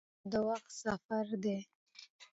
تاریخ 0.07 0.23
د 0.31 0.33
وخت 0.47 0.69
سفر 0.81 1.25
دی. 1.43 1.57